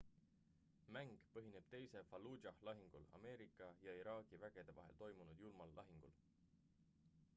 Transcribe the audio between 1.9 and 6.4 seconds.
fallujah' lahingul ameerika ja iraagi vägede vahel toimunud julmal lahingul